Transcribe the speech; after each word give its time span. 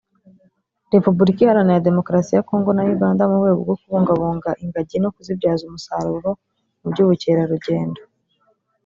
Repubulika 0.93 1.39
Iharanira 1.43 1.85
Demokarsi 1.89 2.31
ya 2.33 2.45
Congo 2.49 2.69
na 2.73 2.83
Uganda 2.95 3.23
mu 3.29 3.35
rwego 3.41 3.61
rwo 3.63 3.75
kubungabunga 3.81 4.49
ingagi 4.63 4.97
no 4.99 5.11
kuzibyaza 5.15 5.63
umusaruro 5.65 6.29
mu 6.79 6.87
by’ubukerarugendo 6.91 8.01